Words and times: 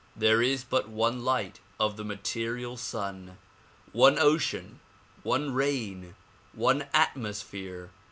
There 0.15 0.41
is 0.41 0.63
but 0.63 0.89
one 0.89 1.23
light 1.23 1.59
of 1.79 1.95
the 1.95 2.03
material 2.03 2.75
sun, 2.75 3.37
one 3.91 4.17
ocean, 4.17 4.79
one 5.21 5.53
rain, 5.53 6.15
one 6.53 6.87
atmosphere. 6.91 7.91